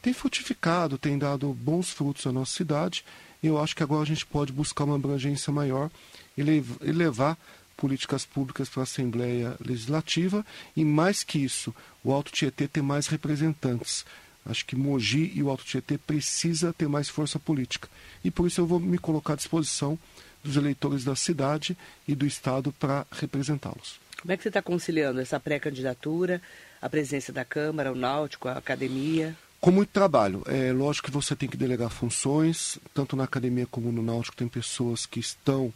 [0.00, 3.04] tem frutificado, tem dado bons frutos à nossa cidade.
[3.42, 5.90] Eu acho que agora a gente pode buscar uma abrangência maior
[6.36, 7.38] e levar
[7.80, 10.44] políticas públicas para a Assembleia Legislativa
[10.76, 14.04] e, mais que isso, o Alto Tietê ter mais representantes.
[14.44, 17.88] Acho que Mogi e o Alto Tietê precisa ter mais força política.
[18.22, 19.98] E por isso eu vou me colocar à disposição
[20.44, 23.98] dos eleitores da cidade e do Estado para representá-los.
[24.20, 26.42] Como é que você está conciliando essa pré-candidatura,
[26.80, 29.34] a presença da Câmara, o Náutico, a academia?
[29.60, 30.42] Com muito trabalho.
[30.46, 34.48] É lógico que você tem que delegar funções, tanto na academia como no Náutico tem
[34.48, 35.72] pessoas que estão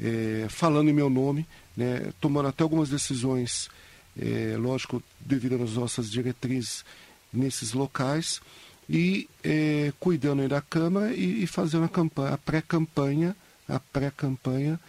[0.00, 3.68] é, falando em meu nome, né, tomando até algumas decisões,
[4.18, 6.84] é, lógico, devido às nossas diretrizes
[7.32, 8.40] nesses locais
[8.88, 13.36] e é, cuidando da Câmara e, e fazendo a campanha, a pré-campanha,
[13.68, 14.80] a pré-campanha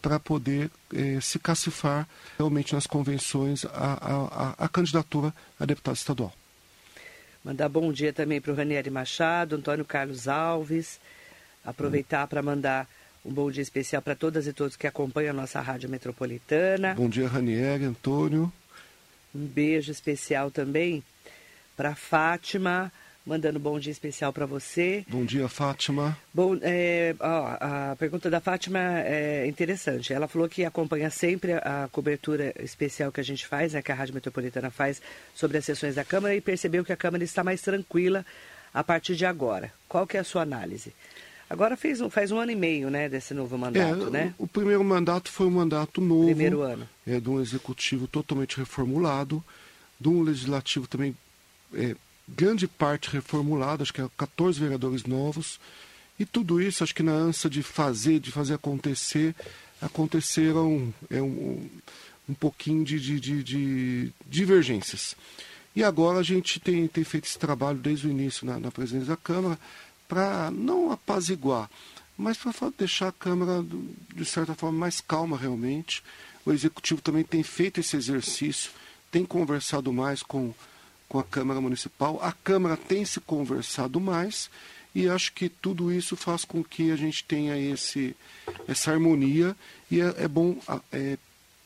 [0.00, 6.32] para poder é, se cacifar realmente nas convenções a, a, a, candidatura a deputado estadual.
[7.42, 11.00] Mandar bom dia também para o Ranieri Machado, Antônio Carlos Alves.
[11.64, 12.86] Aproveitar para mandar
[13.24, 16.94] um bom dia especial para todas e todos que acompanham a nossa Rádio Metropolitana.
[16.94, 18.52] Bom dia, Ranieri, Antônio.
[19.34, 21.02] Um beijo especial também
[21.76, 22.92] para Fátima,
[23.26, 25.04] mandando bom dia especial para você.
[25.08, 26.16] Bom dia, Fátima.
[26.32, 30.12] Bom, é, ó, a pergunta da Fátima é interessante.
[30.12, 33.94] Ela falou que acompanha sempre a cobertura especial que a gente faz, né, que a
[33.94, 35.00] Rádio Metropolitana faz
[35.34, 38.24] sobre as sessões da Câmara e percebeu que a Câmara está mais tranquila
[38.72, 39.72] a partir de agora.
[39.88, 40.92] Qual que é a sua análise?
[41.48, 44.34] Agora fez faz um ano e meio, né, desse novo mandato, é, né?
[44.38, 46.26] O, o, primeiro mandato foi um mandato novo.
[46.26, 46.88] Primeiro ano.
[47.06, 49.44] É, de um executivo totalmente reformulado,
[50.00, 51.14] de um legislativo também
[51.74, 51.94] é,
[52.26, 55.60] grande parte reformulada, acho que é 14 vereadores novos.
[56.18, 59.34] E tudo isso, acho que na ânsia de fazer, de fazer acontecer,
[59.82, 61.68] aconteceram é, um,
[62.28, 65.16] um pouquinho de, de, de, de, divergências.
[65.74, 69.08] E agora a gente tem, tem feito esse trabalho desde o início na, na presidência
[69.08, 69.58] da Câmara
[70.14, 71.68] para não apaziguar,
[72.16, 73.64] mas para deixar a Câmara,
[74.14, 76.04] de certa forma, mais calma realmente.
[76.46, 78.70] O Executivo também tem feito esse exercício,
[79.10, 80.54] tem conversado mais com,
[81.08, 84.48] com a Câmara Municipal, a Câmara tem se conversado mais
[84.94, 88.14] e acho que tudo isso faz com que a gente tenha esse,
[88.68, 89.56] essa harmonia
[89.90, 90.56] e é, é bom,
[90.92, 91.18] é,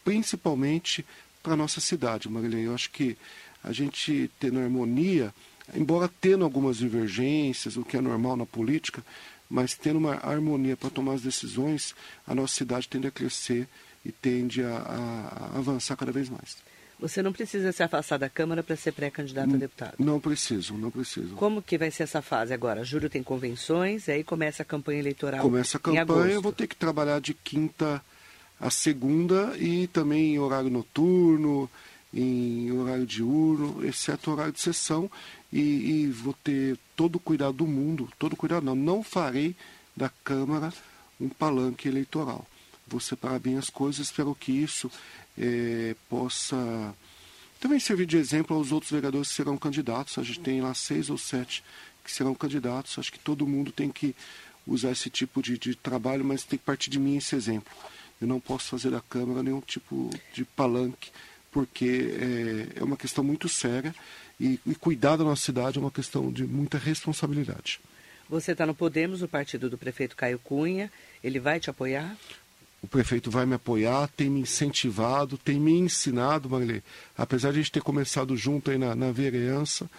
[0.02, 1.04] principalmente
[1.42, 2.64] para a nossa cidade, Marilene.
[2.64, 3.14] Eu acho que
[3.62, 5.34] a gente tendo harmonia,
[5.74, 9.04] embora tendo algumas divergências, o que é normal na política,
[9.48, 11.94] mas tendo uma harmonia para tomar as decisões,
[12.26, 13.66] a nossa cidade tende a crescer
[14.04, 16.56] e tende a, a, a avançar cada vez mais.
[17.00, 19.94] Você não precisa se afastar da Câmara para ser pré-candidato a deputado?
[19.98, 21.36] Não preciso, não preciso.
[21.36, 22.82] Como que vai ser essa fase agora?
[22.82, 26.74] Júlio tem convenções, aí começa a campanha eleitoral Começa a campanha, eu vou ter que
[26.74, 28.02] trabalhar de quinta
[28.60, 31.70] a segunda e também em horário noturno,
[32.12, 35.10] em horário diurno, exceto horário de sessão,
[35.52, 39.54] e, e vou ter todo o cuidado do mundo, todo o cuidado não, não farei
[39.96, 40.72] da Câmara
[41.20, 42.46] um palanque eleitoral.
[42.86, 44.90] Vou separar bem as coisas, espero que isso
[45.36, 46.94] é, possa
[47.60, 50.16] também servir de exemplo aos outros vereadores que serão candidatos.
[50.16, 51.64] A gente tem lá seis ou sete
[52.04, 52.98] que serão candidatos.
[52.98, 54.14] Acho que todo mundo tem que
[54.66, 57.72] usar esse tipo de, de trabalho, mas tem que partir de mim esse exemplo.
[58.20, 61.10] Eu não posso fazer da Câmara nenhum tipo de palanque,
[61.50, 63.94] porque é, é uma questão muito séria
[64.38, 67.80] e, e cuidar da nossa cidade é uma questão de muita responsabilidade.
[68.28, 70.92] Você está no Podemos, o partido do prefeito Caio Cunha.
[71.24, 72.16] Ele vai te apoiar?
[72.82, 76.82] o prefeito vai me apoiar, tem me incentivado, tem me ensinado, Marilê.
[77.16, 79.90] Apesar de a gente ter começado junto aí na, na vereança,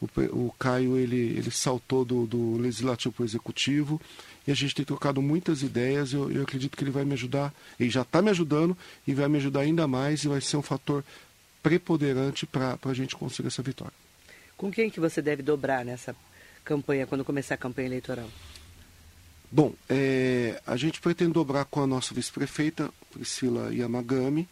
[0.00, 0.06] o,
[0.46, 4.00] o Caio ele, ele saltou do, do legislativo para o executivo
[4.46, 6.12] e a gente tem trocado muitas ideias.
[6.12, 9.28] Eu, eu acredito que ele vai me ajudar, ele já está me ajudando e vai
[9.28, 11.04] me ajudar ainda mais e vai ser um fator
[11.62, 13.92] preponderante para a gente conseguir essa vitória.
[14.56, 16.14] Com quem que você deve dobrar nessa
[16.64, 18.28] campanha, quando começar a campanha eleitoral?
[19.50, 24.46] Bom, é, a gente pretende dobrar com a nossa vice-prefeita, Priscila Yamagami.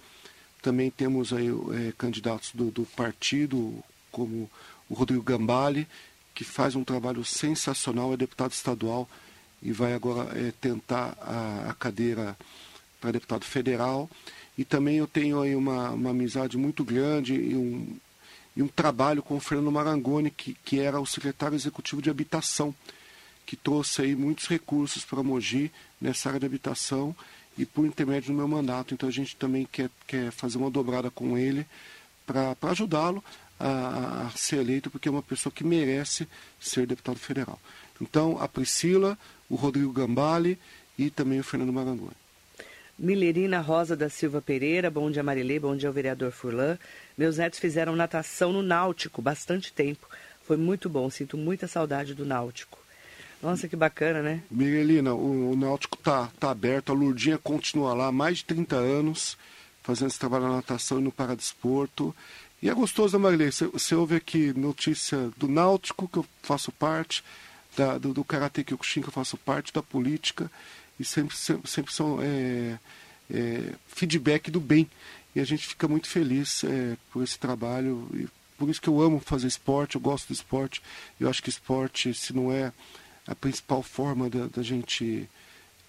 [0.63, 4.51] Também temos aí é, candidatos do, do, partido, como
[4.89, 5.87] o Rodrigo Gambale,
[6.35, 9.09] que faz um trabalho sensacional, é deputado estadual
[9.63, 12.37] e vai agora é, tentar a, a cadeira
[13.01, 14.09] para deputado federal.
[14.57, 17.97] E também eu tenho aí uma, uma amizade muito grande e um,
[18.57, 22.75] e um trabalho com o Fernando Marangoni, que, que era o secretário executivo de habitação
[23.47, 25.71] que trouxe aí muitos recursos para Mogi
[26.01, 27.15] nessa área de habitação
[27.57, 28.93] e por intermédio do meu mandato.
[28.93, 31.65] Então a gente também quer, quer fazer uma dobrada com ele
[32.27, 33.23] para ajudá-lo
[33.59, 36.29] a, a, ser eleito, porque é uma pessoa que merece
[36.61, 37.61] ser deputado federal.
[38.01, 40.59] Então a Priscila, o Rodrigo Gambale
[40.99, 42.17] e também o Fernando Marangoni.
[42.99, 46.79] Milerina Rosa da Silva Pereira, bom dia Marilê, bom dia ao vereador Furlan.
[47.17, 50.09] Meus netos fizeram natação no Náutico bastante tempo.
[50.47, 52.79] Foi muito bom, sinto muita saudade do Náutico.
[53.43, 54.43] Nossa, que bacana, né?
[54.51, 58.77] Miguelina, o, o Náutico tá, tá aberto, a Lurdinha continua lá há mais de 30
[58.77, 59.37] anos,
[59.83, 62.15] fazendo esse trabalho na natação e no paradesporto.
[62.63, 63.51] E é gostoso, né, Marilei?
[63.51, 67.23] Você ouve aqui notícia do Náutico, que eu faço parte,
[67.77, 70.51] da, do, do Karate Kyokushin, que eu faço parte, da política,
[70.99, 72.79] e sempre, sempre, sempre são é,
[73.31, 74.89] é, feedback do bem.
[75.35, 79.03] E a gente fica muito feliz é, por esse trabalho, e por isso que eu
[79.03, 80.83] amo fazer esporte, eu gosto do esporte.
[81.21, 82.73] Eu acho que esporte, se não é
[83.27, 85.29] a principal forma da, da gente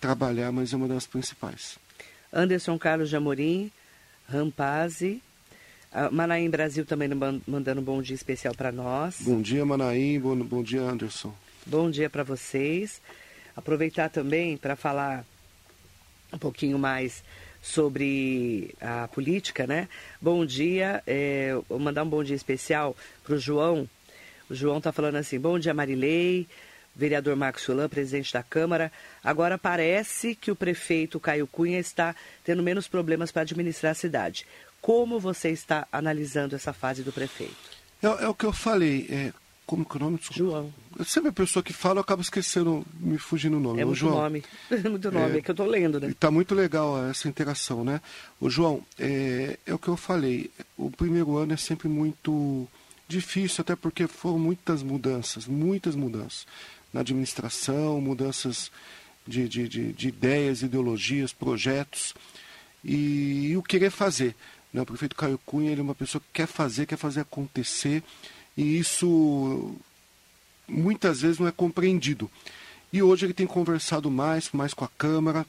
[0.02, 1.78] trabalhar, mas é uma das principais.
[2.32, 3.72] Anderson Carlos de Amorim,
[4.28, 5.22] Rampazzi,
[6.12, 7.10] Manaim Brasil também
[7.48, 9.22] mandando um bom dia especial para nós.
[9.22, 10.20] Bom dia, Manaim.
[10.20, 11.34] Bom, bom dia, Anderson.
[11.66, 13.02] Bom dia para vocês.
[13.56, 15.26] Aproveitar também para falar
[16.32, 17.24] um pouquinho mais
[17.62, 19.90] sobre a política, né?
[20.22, 23.90] Bom dia, é, vou mandar um bom dia especial para o João.
[24.50, 26.48] O João está falando assim: bom dia, Marilei
[26.98, 28.92] vereador Marcos Fulan, presidente da Câmara.
[29.24, 34.48] Agora parece que o prefeito Caio Cunha está tendo menos problemas para administrar a cidade.
[34.88, 37.54] Como você está analisando essa fase do prefeito?
[38.02, 39.06] É, é o que eu falei.
[39.10, 39.34] É,
[39.66, 40.18] como que é o nome?
[40.32, 40.74] João.
[40.98, 43.82] Eu sempre a pessoa que fala, eu acabo esquecendo, me fugindo o nome.
[43.82, 44.46] É muito João, nome.
[44.72, 46.08] É muito nome, é, é que eu estou lendo, né?
[46.08, 48.00] Está muito legal essa interação, né?
[48.40, 50.50] O João, é, é o que eu falei.
[50.78, 52.66] O primeiro ano é sempre muito
[53.10, 56.48] difícil, até porque foram muitas mudanças, muitas mudanças.
[56.94, 58.72] na administração, mudanças
[59.28, 62.16] de, de, de, de ideias, ideologias, projetos
[62.86, 64.34] e, e, o querer fazer.
[64.74, 64.82] Né?
[64.82, 68.04] O prefeito Caio Cunha ele é uma pessoa que quer fazer, quer fazer acontecer
[68.56, 69.76] e isso
[70.68, 72.30] muitas vezes não é compreendido.
[72.92, 75.46] E hoje ele tem conversado mais, mais com a Câmara,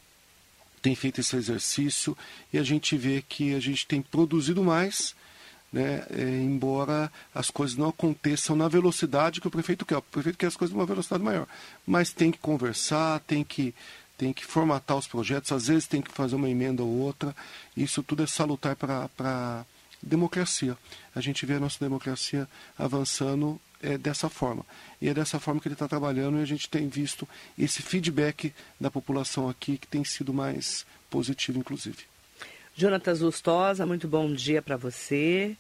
[0.83, 2.17] tem feito esse exercício
[2.53, 5.15] e a gente vê que a gente tem produzido mais,
[5.73, 9.99] né, é, embora as coisas não aconteçam na velocidade que o prefeito quer.
[9.99, 11.47] O prefeito quer as coisas numa velocidade maior,
[11.87, 13.75] mas tem que conversar, tem que,
[14.19, 17.35] tem que formatar os projetos, às vezes tem que fazer uma emenda ou outra.
[17.77, 19.65] Isso tudo é salutar para a
[20.03, 20.77] democracia.
[21.15, 24.67] A gente vê a nossa democracia avançando é dessa forma.
[25.01, 28.53] E é dessa forma que ele está trabalhando e a gente tem visto esse feedback
[28.81, 31.99] da população aqui que tem sido mais positivo, inclusive.
[32.75, 35.57] Jonatas Lustosa, muito bom dia para você.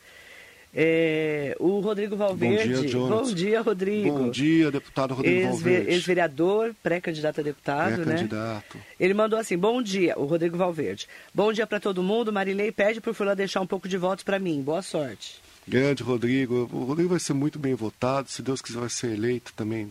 [0.74, 2.74] É, o Rodrigo Valverde.
[2.74, 3.28] Bom dia, Jonas.
[3.28, 4.18] Bom dia, Rodrigo.
[4.18, 5.90] Bom dia, deputado Rodrigo Ex Valverde.
[5.90, 8.76] Ex-vereador, pré-candidato a deputado, pré -candidato.
[8.76, 8.82] né?
[9.00, 11.08] Ele mandou assim: Bom dia, o Rodrigo Valverde.
[11.34, 12.32] Bom dia para todo mundo.
[12.32, 14.60] Marilei pede para o Fulano deixar um pouco de votos para mim.
[14.62, 15.40] Boa sorte.
[15.66, 16.68] Grande Rodrigo.
[16.72, 19.88] O Rodrigo vai ser muito bem votado, se Deus quiser vai ser eleito também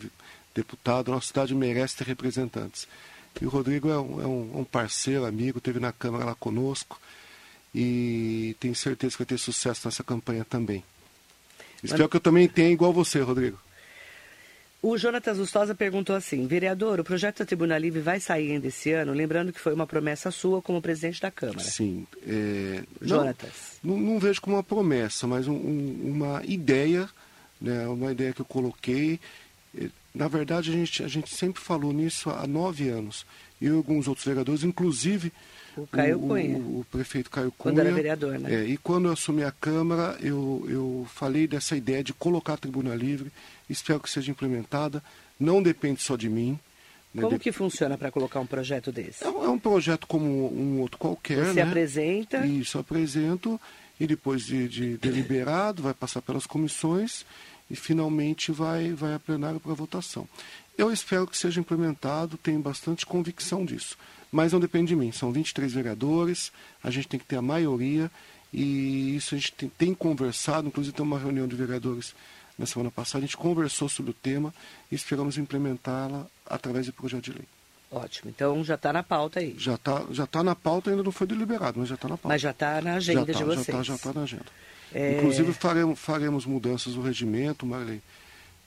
[0.54, 1.12] deputado.
[1.12, 2.88] Nossa cidade merece ter representantes.
[3.42, 7.00] E o Rodrigo é um, é um, parceiro, amigo, teve na Câmara lá conosco
[7.80, 10.84] e tenho certeza que vai ter sucesso nessa campanha também.
[11.84, 13.60] Espero que eu também tenha igual você, Rodrigo.
[14.82, 18.92] O Jonatas Lustosa perguntou assim: vereador, o projeto da Tribuna Livre vai sair ainda esse
[18.94, 19.14] ano?
[19.14, 21.60] Lembrando que foi uma promessa sua como presidente da Câmara.
[21.60, 22.08] Sim.
[22.28, 22.82] É...
[23.00, 23.80] Jonatas.
[23.84, 27.08] Não, não, não, vejo como uma promessa, mas um, um, uma ideia,
[27.62, 29.20] né, uma ideia que eu coloquei.
[29.80, 33.24] É, na verdade, a gente, a gente sempre falou nisso há nove anos.
[33.60, 35.32] E alguns outros vereadores, inclusive
[35.76, 36.58] o Caio Cunha.
[36.58, 37.76] O, o, prefeito Caio Cunha.
[37.76, 38.54] Quando era vereador, né?
[38.54, 42.58] É, e quando eu assumi a Câmara, eu, eu falei dessa ideia de colocar a
[42.58, 43.32] tribuna livre
[43.70, 45.04] espero que seja implementada.
[45.40, 46.60] Não depende só de mim.
[47.14, 47.22] Né?
[47.22, 49.24] Como que funciona para colocar um projeto desse?
[49.24, 51.46] É, é, um projeto como um outro qualquer.
[51.46, 51.62] Você né?
[51.64, 52.46] apresenta?
[52.46, 53.60] Isso, apresento.
[54.00, 57.26] E depois de, de deliberado, vai passar pelas comissões
[57.70, 60.28] e finalmente vai, vai a plenário para votação.
[60.78, 63.98] Eu espero que seja implementado, tenho bastante convicção disso.
[64.32, 66.52] Mas não depende de mim, são 23 vereadores,
[66.84, 68.12] a gente tem que ter a maioria
[68.54, 72.14] e isso a gente tem, tem conversado, inclusive tem uma reunião de vereadores
[72.58, 74.54] na semana passada, a gente conversou sobre o tema
[74.92, 77.46] e esperamos implementá-la através de projeto de lei.
[77.90, 79.56] Ótimo, então já está na pauta aí.
[79.58, 82.28] Já está já tá na pauta, ainda não foi deliberado, mas já está na pauta.
[82.28, 83.66] Mas já está na agenda tá, de vocês.
[83.66, 84.46] Já está já tá na agenda.
[84.94, 85.18] É...
[85.18, 88.02] Inclusive faremos, faremos mudanças no regimento, Marley.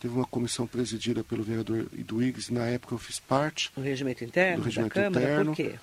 [0.01, 3.71] Teve uma comissão presidida pelo vereador Iduígues, na época eu fiz parte.
[3.77, 5.55] O regimento interno do regimento da Câmara, interno.
[5.55, 5.79] por quê?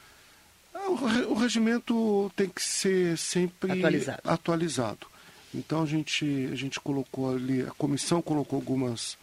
[0.73, 4.21] Ah, o, o regimento tem que ser sempre atualizado.
[4.25, 5.07] atualizado.
[5.53, 9.17] Então a gente, a gente colocou ali, a comissão colocou algumas,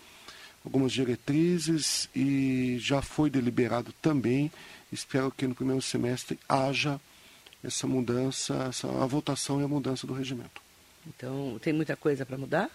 [0.65, 4.51] algumas diretrizes e já foi deliberado também.
[4.93, 7.01] Espero que no primeiro semestre haja
[7.65, 10.63] essa mudança, essa, a votação e a mudança do regimento.
[11.07, 12.71] Então, tem muita coisa para mudar?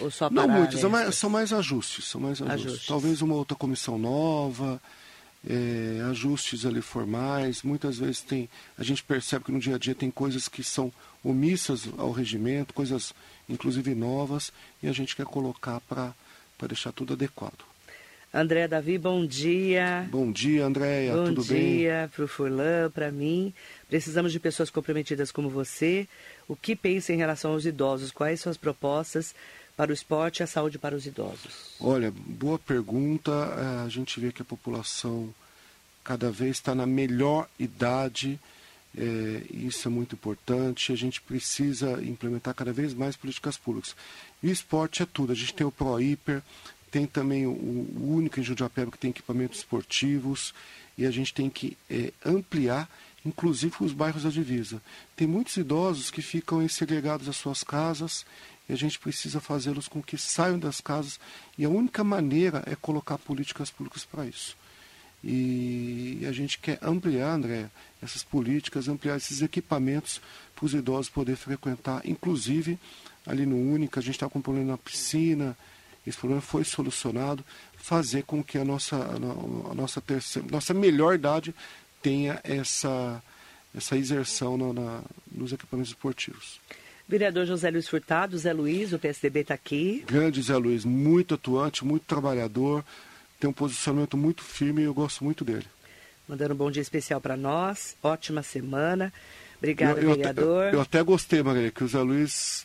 [0.00, 2.66] Ou só Não muitos, são mais, são mais ajustes, são mais ajustes.
[2.66, 2.86] ajustes.
[2.86, 4.80] Talvez uma outra comissão nova,
[5.48, 7.62] é, ajustes ali formais.
[7.62, 10.92] Muitas vezes tem, a gente percebe que no dia a dia tem coisas que são
[11.22, 13.14] omissas ao regimento, coisas
[13.48, 16.14] inclusive novas, e a gente quer colocar para
[16.66, 17.70] deixar tudo adequado.
[18.32, 20.08] André Davi, bom dia.
[20.08, 21.62] Bom dia, Andréia, tudo bem?
[21.62, 23.52] Bom dia para o Furlan, para mim.
[23.88, 26.06] Precisamos de pessoas comprometidas como você.
[26.46, 28.12] O que pensa em relação aos idosos?
[28.12, 29.34] Quais são as propostas
[29.80, 31.74] para o esporte e a saúde para os idosos?
[31.80, 33.30] Olha, boa pergunta.
[33.30, 35.32] É, a gente vê que a população
[36.04, 38.38] cada vez está na melhor idade
[38.94, 40.92] é, isso é muito importante.
[40.92, 43.96] A gente precisa implementar cada vez mais políticas públicas.
[44.42, 45.32] E o esporte é tudo.
[45.32, 46.42] A gente tem o Pro Hiper,
[46.90, 50.52] tem também o, o único em Judiapeba que tem equipamentos esportivos
[50.98, 52.86] e a gente tem que é, ampliar,
[53.24, 54.82] inclusive os bairros da divisa.
[55.16, 58.26] Tem muitos idosos que ficam segregados às suas casas
[58.70, 61.18] e a gente precisa fazê-los com que saiam das casas
[61.58, 64.56] e a única maneira é colocar políticas públicas para isso.
[65.24, 67.68] E a gente quer ampliar, André,
[68.00, 70.20] essas políticas, ampliar esses equipamentos
[70.54, 72.78] para os idosos poderem frequentar, inclusive
[73.26, 75.58] ali no Única, a gente está com um problema na piscina,
[76.06, 77.44] esse problema foi solucionado,
[77.76, 81.52] fazer com que a nossa, a nossa, terceira, nossa melhor idade
[82.00, 83.20] tenha essa,
[83.76, 86.60] essa exerção na, na, nos equipamentos esportivos.
[87.10, 90.04] Vereador José Luiz Furtado, Zé Luiz, o PSDB está aqui.
[90.06, 92.84] Grande Zé Luiz, muito atuante, muito trabalhador,
[93.40, 95.66] tem um posicionamento muito firme e eu gosto muito dele.
[96.28, 99.12] Mandando um bom dia especial para nós, ótima semana.
[99.58, 100.62] Obrigada, eu, eu vereador.
[100.62, 102.64] Até, eu, eu, até gostei, Maria, que o Zé Luiz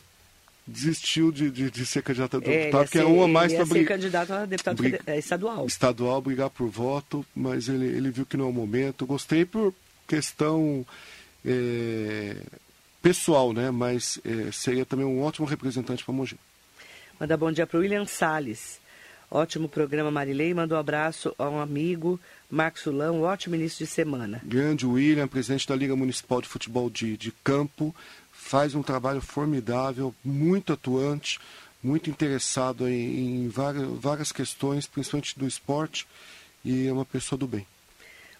[0.66, 3.28] desistiu de, de, de ser candidato a É, deputado, que ia é ser- uma a
[3.28, 5.66] mais para ser brigar candidato a deputado briga- eh, estadual.
[5.66, 9.04] estadual, brigar por voto, mas ele, ele viu que não é o momento.
[9.06, 9.74] Gostei por
[10.08, 10.86] questão
[11.44, 12.36] é,
[13.06, 13.70] pessoal, né?
[13.70, 16.36] Mas é, seria também um ótimo representante para Mogi.
[17.20, 18.80] Manda bom dia para o William Salles.
[19.30, 20.52] Ótimo programa, Marilei.
[20.52, 22.18] Manda um abraço a um amigo,
[22.50, 23.20] Marcos Sulão.
[23.20, 24.40] Um ótimo início de semana.
[24.44, 27.94] Grande William, presidente da Liga Municipal de Futebol de, de Campo,
[28.32, 31.38] faz um trabalho formidável, muito atuante,
[31.82, 36.08] muito interessado em, em várias, várias questões, principalmente do esporte,
[36.64, 37.66] e é uma pessoa do bem.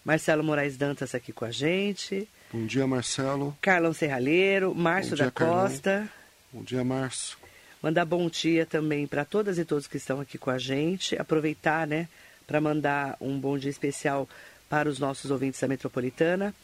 [0.07, 2.29] Marcelo Moraes Dantas aqui com a gente.
[2.53, 3.57] Bom dia, Marcelo.
[3.59, 5.67] Carlão Serralheiro, Márcio dia, da Carlão.
[5.67, 6.09] Costa.
[6.53, 7.37] Bom dia, Márcio.
[7.83, 11.19] Mandar bom dia também para todas e todos que estão aqui com a gente.
[11.19, 12.07] Aproveitar, né,
[12.47, 14.29] para mandar um bom dia especial
[14.69, 16.55] para os nossos ouvintes da Metropolitana.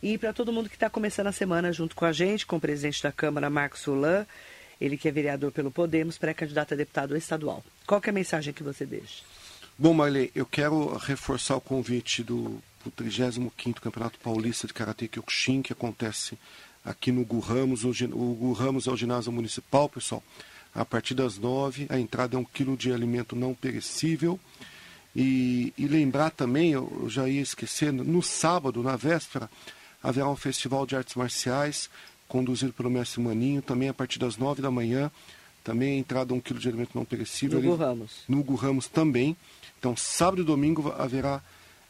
[0.00, 2.60] E para todo mundo que está começando a semana junto com a gente, com o
[2.60, 4.24] presidente da Câmara, Marcos Solan,
[4.80, 7.64] ele que é vereador pelo Podemos, pré-candidato a deputado estadual.
[7.84, 9.24] Qual que é a mensagem que você deixa?
[9.76, 15.62] Bom, Marley, eu quero reforçar o convite do pro 35º Campeonato Paulista de Karatê Kyokushin,
[15.62, 16.36] que acontece
[16.84, 17.84] aqui no Gu Ramos.
[17.84, 20.22] O, gin- o Gu Ramos é o ginásio municipal, pessoal.
[20.74, 24.38] A partir das nove, a entrada é um quilo de alimento não perecível.
[25.14, 29.50] E, e lembrar também, eu, já ia esquecendo, no sábado, na véspera,
[30.02, 31.90] haverá um festival de artes marciais
[32.26, 35.10] conduzido pelo mestre Maninho, também a partir das nove da manhã.
[35.62, 37.60] Também a entrada um quilo de alimento não perecível.
[37.60, 38.10] No Ele- Gu Ramos.
[38.26, 39.36] no Hugo Ramos também.
[39.78, 41.40] Então, sábado e domingo haverá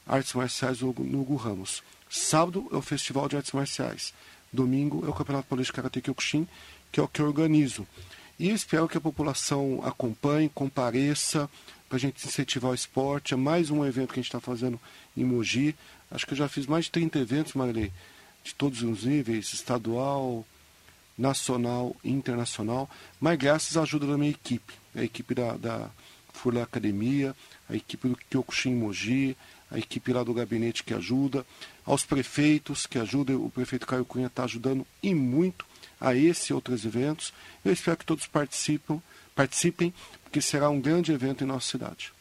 [0.07, 1.83] artes marciais no, Hugo Ramos.
[2.11, 4.13] Sábado é o Festival de Artes Marciais.
[4.53, 6.47] Domingo é o Campeonato Paulista de Karate Kyokushin,
[6.91, 7.87] que é o que eu organizo.
[8.39, 11.49] E eu espero que a população acompanhe, compareça,
[11.89, 13.35] para a gente incentivar o esporte.
[13.35, 14.79] É mais um evento que a gente está fazendo
[15.17, 15.75] em Mogi.
[16.11, 17.93] Acho que eu já fiz mais de 30 eventos, Marilei,
[18.45, 20.45] de todos os níveis, estadual,
[21.17, 22.89] nacional e internacional,
[23.21, 25.91] mas graças à ajuda da minha equipe, a equipe da, da
[26.33, 27.35] Furlan Academia,
[27.69, 29.37] a equipe do Kyokushin Mogi,
[29.71, 31.47] a equipe lá do gabinete que ajuda,
[31.85, 35.65] aos prefeitos que ajudam, o prefeito Caio Cunha está ajudando e muito
[36.01, 37.33] a esse e outros eventos.
[37.65, 39.01] Eu espero que todos participam,
[39.35, 42.13] participem, porque será um grande evento em nossa cidade.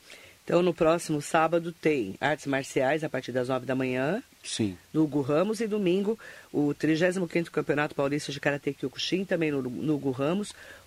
[0.44, 4.76] Então, no próximo sábado tem artes marciais a partir das nove da manhã, Sim,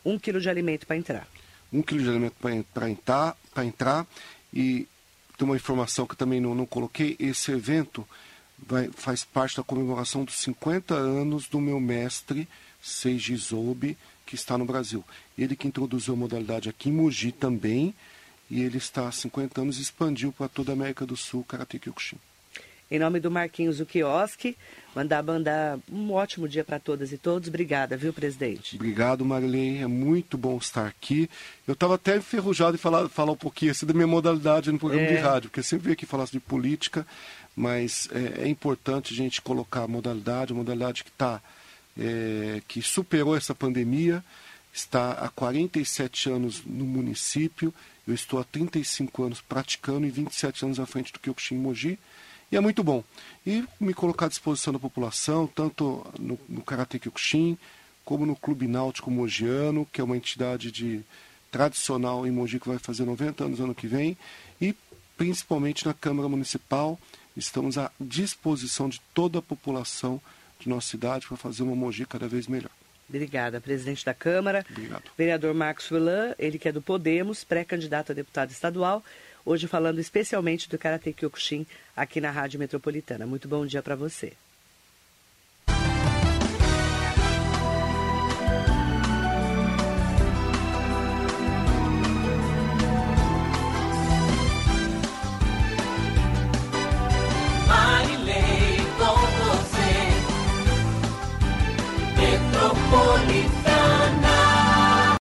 [0.04, 1.26] um quilo de alimento para entrar,
[3.52, 4.06] pra entrar.
[4.52, 4.86] E
[5.36, 8.06] tem uma informação que também não, não coloquei: esse evento
[8.58, 12.48] vai, faz parte da comemoração dos 50 anos do meu mestre,
[12.82, 13.96] Seiji Zobe,
[14.26, 15.04] que está no Brasil.
[15.36, 17.94] Ele que introduziu a modalidade aqui em Mogi também,
[18.50, 21.78] e ele está há 50 anos e expandiu para toda a América do Sul, Karate
[21.78, 22.18] Kyokushin.
[22.94, 24.56] Em nome do Marquinhos do Quiosque,
[24.94, 27.48] mandar mandar um ótimo dia para todas e todos.
[27.48, 28.76] Obrigada, viu, presidente?
[28.76, 29.78] Obrigado, Marilene.
[29.78, 31.28] É muito bom estar aqui.
[31.66, 35.08] Eu estava até enferrujado em falar, falar um pouquinho assim, da minha modalidade no programa
[35.08, 35.12] É.
[35.12, 37.04] de rádio, porque eu sempre venho aqui falar de política,
[37.56, 41.42] mas é, é importante a gente colocar a modalidade, a modalidade que está,
[42.68, 44.24] que superou essa pandemia,
[44.72, 47.74] está há 47 anos no município,
[48.06, 51.98] eu estou há 35 anos praticando e 27 anos à frente do Kyokushin Mogi,
[52.54, 53.02] e é muito bom.
[53.44, 57.58] E me colocar à disposição da população, tanto no, no Karate Kyokushin,
[58.04, 61.02] como no Clube Náutico Mogiano, que é uma entidade de
[61.50, 64.16] tradicional em Mogi que vai fazer 90 anos ano que vem,
[64.60, 64.72] e
[65.16, 66.98] principalmente na Câmara Municipal.
[67.36, 70.20] Estamos à disposição de toda a população
[70.60, 72.70] de nossa cidade para fazer uma Mogi cada vez melhor.
[73.08, 74.64] Obrigada, presidente da Câmara.
[74.70, 75.02] Obrigado.
[75.18, 79.04] Vereador Marcos Fulan, ele que é do Podemos, pré-candidato a deputado estadual,
[79.44, 81.66] hoje falando especialmente do Karate Kyokushin
[81.96, 83.26] aqui na Rádio Metropolitana.
[83.26, 84.32] Muito bom dia para você.